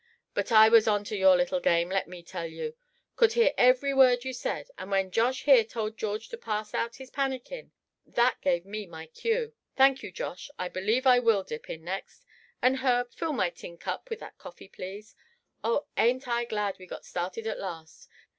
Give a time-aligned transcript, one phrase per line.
[0.33, 2.73] But I was on to your little game, let me tell you.
[3.15, 6.95] Could hear every word you said, and when Josh here told George to pass out
[6.95, 7.71] his pannikin,
[8.07, 9.53] that gave me my cue.
[9.75, 12.25] Thank you, Josh, I believe I will dip in next;
[12.63, 15.15] and Herb, fill my tin cup with that coffee, please.
[15.63, 15.85] Oh!
[15.95, 18.09] ain't I glad we've got started at last.